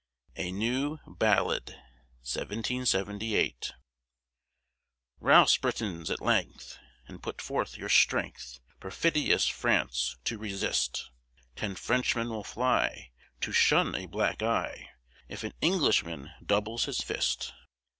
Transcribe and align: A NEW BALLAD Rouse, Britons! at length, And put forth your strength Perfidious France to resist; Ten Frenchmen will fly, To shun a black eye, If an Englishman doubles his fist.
A 0.35 0.51
NEW 0.51 0.97
BALLAD 1.05 1.79
Rouse, 2.33 2.43
Britons! 5.57 6.09
at 6.09 6.19
length, 6.21 6.79
And 7.07 7.21
put 7.21 7.39
forth 7.39 7.77
your 7.77 7.87
strength 7.89 8.59
Perfidious 8.79 9.47
France 9.47 10.17
to 10.23 10.39
resist; 10.39 11.11
Ten 11.55 11.75
Frenchmen 11.75 12.29
will 12.29 12.43
fly, 12.43 13.11
To 13.41 13.51
shun 13.51 13.93
a 13.93 14.07
black 14.07 14.41
eye, 14.41 14.89
If 15.29 15.43
an 15.43 15.53
Englishman 15.61 16.31
doubles 16.43 16.85
his 16.85 17.01
fist. 17.01 17.53